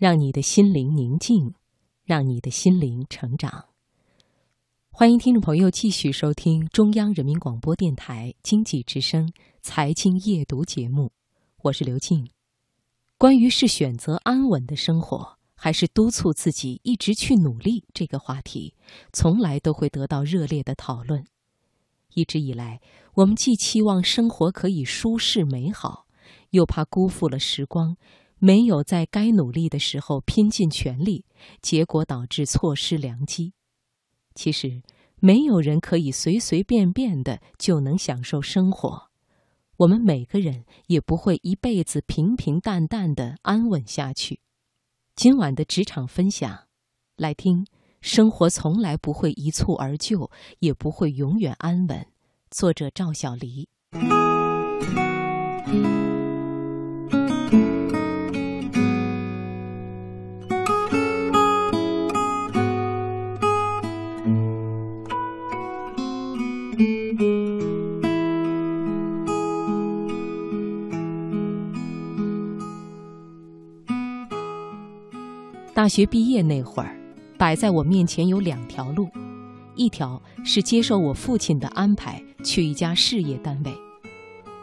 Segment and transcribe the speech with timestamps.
[0.00, 1.52] 让你的心灵宁静，
[2.04, 3.66] 让你的心灵成长。
[4.90, 11.12] 欢迎听众朋友继续收听中央人民广播电台经济之声财经夜读节目，
[11.64, 12.30] 我是刘静。
[13.18, 18.72] 关于是选择安稳的生活，还是督促自己一直去努力这个话题，
[19.12, 21.26] 从来都会得到热烈的讨论。
[22.14, 22.80] 一直以来，
[23.16, 26.06] 我们既期望生活可以舒适美好，
[26.52, 27.98] 又怕辜负了时光，
[28.40, 31.26] 没有在该努力的时候拼尽全力，
[31.60, 33.52] 结果导致错失良机。
[34.34, 34.82] 其实，
[35.16, 39.10] 没有人可以随随便便的就能享受生活，
[39.76, 44.40] 我们每个人也不会一辈子平平淡淡的安稳下去。
[45.14, 46.66] 今晚的职场分享，
[47.16, 47.66] 来听。
[48.00, 50.30] 生活从来不会一蹴而就，
[50.60, 52.06] 也不会永远安稳。
[52.50, 53.68] 作者赵小黎。
[75.80, 76.94] 大学毕业那会儿。
[77.38, 79.08] 摆在我面前有两条路，
[79.74, 83.72] 一条是接受我父亲的安排去一家事业单位，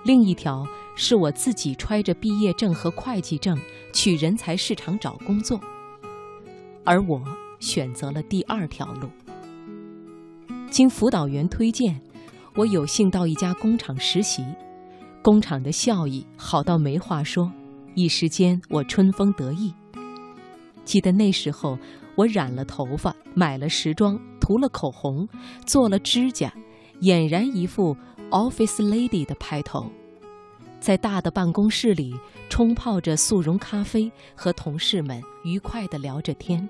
[0.05, 0.63] 另一条
[0.95, 3.57] 是我自己揣着毕业证和会计证
[3.91, 5.59] 去人才市场找工作。
[6.83, 7.19] 而我
[7.59, 9.09] 选择了第二条路。
[10.69, 11.99] 经辅导员推荐，
[12.53, 14.45] 我有幸到一家工厂实习，
[15.23, 17.51] 工厂的效益好到没话说，
[17.95, 19.73] 一时间我春风得意。
[20.87, 21.77] 记得那时候。
[22.17, 25.29] 我染了头发，买了时装，涂了口红，
[25.67, 26.51] 做了指甲，
[27.01, 27.95] 俨然一副
[28.31, 29.85] office lady 的派头，
[30.79, 32.15] 在大的办公室里
[32.49, 36.67] 冲泡着速溶咖啡，和同事们愉快地聊着天。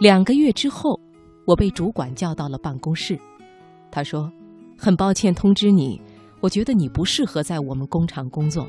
[0.00, 1.00] 两个月之后，
[1.44, 3.18] 我被主管叫到了办公室，
[3.90, 4.30] 他说
[4.78, 6.00] ：“很抱歉通知你，
[6.38, 8.64] 我觉得你不适合在我们工厂工作，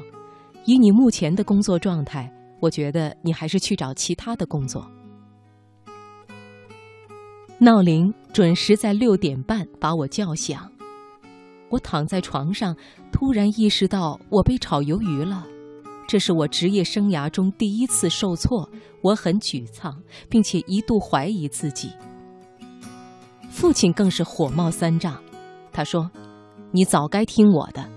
[0.66, 2.28] 以你目前的工作状态。”
[2.59, 4.86] 我觉得你还是去找其他的工作。
[7.58, 10.72] 闹铃准时在六点半把我叫响，
[11.69, 12.75] 我躺在床上，
[13.12, 15.46] 突然意识到我被炒鱿鱼了。
[16.08, 18.68] 这是我职业生涯中第一次受挫，
[19.03, 19.94] 我很沮丧，
[20.30, 21.92] 并且一度怀疑自己。
[23.50, 25.22] 父亲更是火冒三丈，
[25.72, 26.09] 他说
[26.72, 27.88] ：“你早该听我的，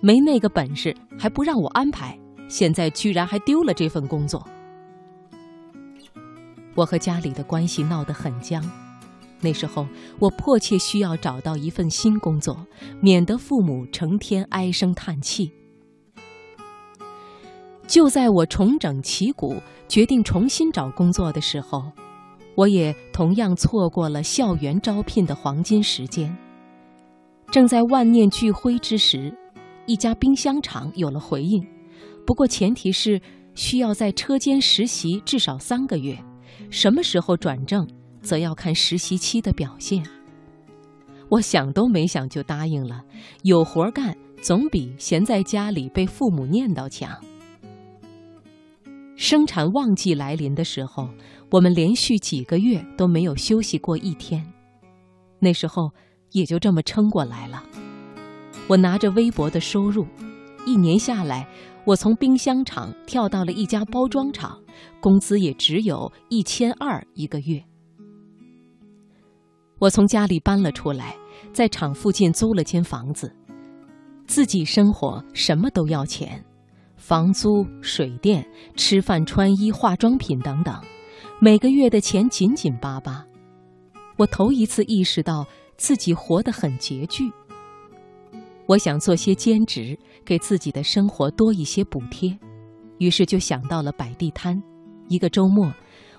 [0.00, 2.18] 没那个本事还不让我安排。”
[2.52, 4.46] 现在居然还丢了这份工作，
[6.74, 8.62] 我和家里的关系闹得很僵。
[9.40, 12.66] 那时候，我迫切需要找到一份新工作，
[13.00, 15.50] 免得父母成天唉声叹气。
[17.86, 19.56] 就在我重整旗鼓，
[19.88, 21.90] 决定重新找工作的时候，
[22.54, 26.36] 我也同样错过了校园招聘的黄金时间。
[27.50, 29.34] 正在万念俱灰之时，
[29.86, 31.66] 一家冰箱厂有了回应。
[32.24, 33.20] 不过前提是
[33.54, 36.16] 需要在车间实习至少三个月，
[36.70, 37.86] 什么时候转正，
[38.22, 40.02] 则要看实习期的表现。
[41.28, 43.02] 我想都没想就答应了，
[43.42, 47.10] 有活干总比闲在家里被父母念叨强。
[49.16, 51.08] 生产旺季来临的时候，
[51.50, 54.44] 我们连续几个月都没有休息过一天，
[55.38, 55.90] 那时候
[56.30, 57.62] 也就这么撑过来了。
[58.68, 60.06] 我拿着微薄的收入，
[60.66, 61.46] 一年下来。
[61.84, 64.56] 我从冰箱厂跳到了一家包装厂，
[65.00, 67.62] 工资也只有一千二一个月。
[69.80, 71.16] 我从家里搬了出来，
[71.52, 73.34] 在厂附近租了间房子，
[74.26, 76.44] 自己生活什么都要钱，
[76.96, 80.80] 房租、水电、吃饭、穿衣、化妆品等等，
[81.40, 83.26] 每个月的钱紧紧巴巴。
[84.16, 85.44] 我头一次意识到
[85.76, 87.32] 自己活得很拮据。
[88.66, 92.36] 我想做些兼职，给自己的生活多一些补贴，
[92.98, 94.60] 于是就想到了摆地摊。
[95.08, 95.72] 一个周末，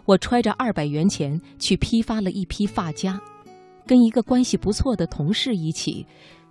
[0.05, 3.19] 我揣着二百元钱去批发了一批发夹，
[3.87, 6.05] 跟一个关系不错的同事一起，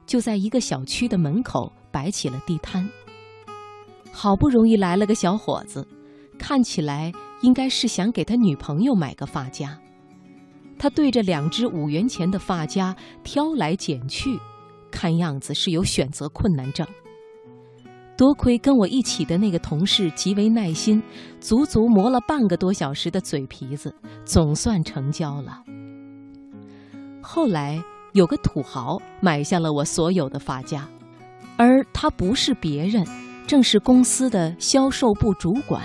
[0.07, 2.89] 就在一个小区的门口摆起了地摊。
[4.11, 5.87] 好不容易来了个小伙子，
[6.39, 7.13] 看起来
[7.43, 9.79] 应该是想给他女朋友买个发夹。
[10.79, 14.39] 他对着两只五元钱的发夹挑来拣去。
[14.93, 16.87] 看样子是有选择困难症。
[18.17, 21.03] 多亏跟我一起的那个同事极为耐心，
[21.41, 23.93] 足足磨了半个多小时的嘴皮子，
[24.25, 25.65] 总算成交了。
[27.21, 30.89] 后来有个土豪买下了我所有的发夹，
[31.57, 33.05] 而他不是别人，
[33.47, 35.83] 正是公司的销售部主管。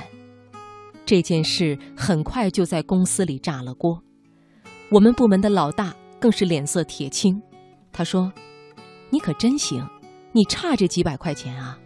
[1.06, 4.04] 这件事很快就在公司里炸了锅。
[4.92, 7.42] 我们部门的老大更是脸色铁青，
[7.92, 8.32] 他说
[9.10, 9.88] ：“你可真行，
[10.32, 11.78] 你差这几百块钱啊？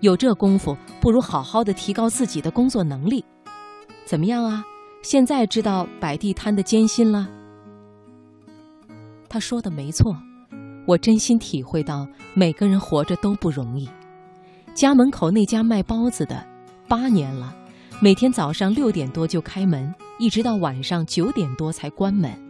[0.00, 3.24] 有这功夫，不如好好的提高自己的工作能力。
[4.04, 4.64] 怎么样啊？
[5.02, 7.28] 现在知道摆地摊的艰辛了？”
[9.28, 10.16] 他说的没错，
[10.86, 13.88] 我真心体会到每个人活着都不容易。
[14.74, 16.46] 家门口那家卖包子的，
[16.86, 17.54] 八年了，
[18.00, 22.45] 每天早上六点多就开门，一直到晚上九点多才关门。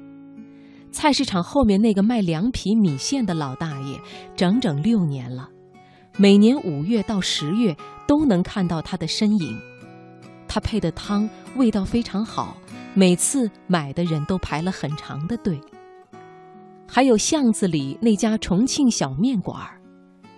[0.97, 4.01] 菜市场后面那个卖凉皮、米线的老大爷，
[4.35, 5.47] 整整六年了，
[6.17, 7.77] 每年五月到十月
[8.09, 9.61] 都能看到他的身影。
[10.49, 12.57] 他配的汤味道非常好，
[12.95, 15.61] 每次买的人都排了很长的队。
[16.89, 19.79] 还有巷子里那家重庆小面馆儿。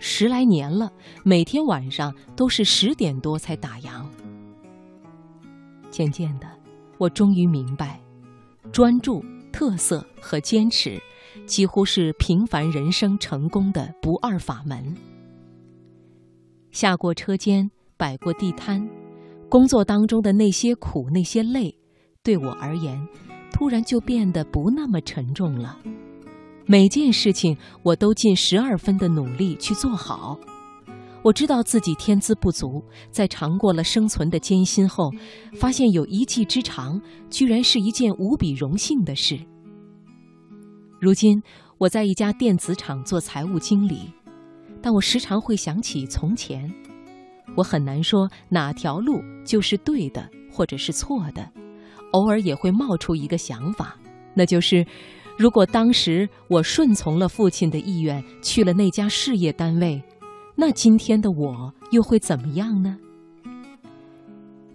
[0.01, 0.91] 十来年了，
[1.25, 4.05] 每天晚上都是十点多才打烊。
[5.89, 6.49] 渐渐的，
[6.99, 8.01] 我终于明白，
[8.73, 11.01] 专注、特色和坚持，
[11.47, 14.95] 几乎是平凡人生成功的不二法门。
[16.71, 18.89] 下过车间，摆过地摊，
[19.49, 21.75] 工作当中的那些苦、那些累，
[22.23, 23.01] 对我而言，
[23.51, 25.79] 突然就变得不那么沉重了。
[26.67, 30.39] 每件事情我都尽十二分的努力去做好。
[31.23, 35.11] 我知道自己天资不足，在尝过了生存的艰辛后，
[35.55, 39.39] 发现有一技之长，居然是一件无比荣幸的事。
[41.01, 41.43] 如今
[41.77, 44.13] 我在一家电子厂做财务经理，
[44.81, 46.73] 但我时常会想起从前。
[47.57, 51.47] 我很难说哪条路就是对的，或者是错的。
[52.13, 53.97] 偶尔也会冒出一个想法，
[54.35, 54.87] 那就是。
[55.37, 60.03] 如果当时我顺从了父亲的意愿，去了那家事业单位，
[60.61, 62.99] 那今天的我又会怎么样呢？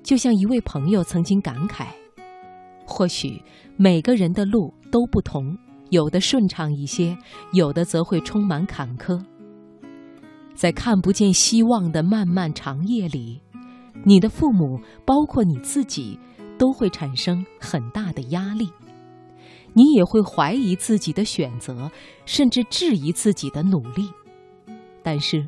[0.02, 1.88] 就像一位朋友曾经感慨
[2.88, 3.42] ：“或许
[3.76, 5.58] 每个人的路都不同，
[5.90, 7.18] 有的顺畅一些，
[7.52, 9.22] 有的则会充满坎坷。
[10.56, 13.42] 在看不见希望的漫漫长夜里，
[14.06, 16.18] 你的父母，包括你自己，
[16.58, 18.70] 都会产生很大的压力。”
[19.76, 21.92] 你也会怀疑自己的选择，
[22.26, 24.10] 甚至质疑自己的努力。
[25.02, 25.46] 但是，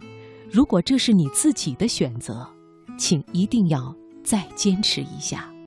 [0.51, 2.47] 如果这是你自己的选择，
[2.97, 5.51] 请一定要再坚持一下。